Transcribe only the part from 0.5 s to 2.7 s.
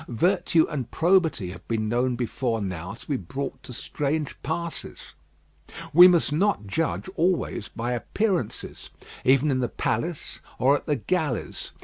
and probity have been known before